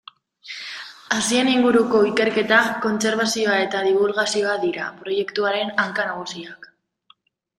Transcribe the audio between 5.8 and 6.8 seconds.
hanka nagusiak.